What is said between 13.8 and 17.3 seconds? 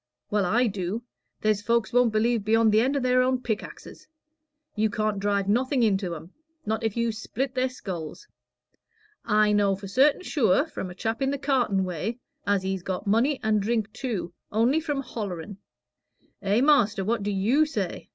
too, only for hollering. Eh, master, what do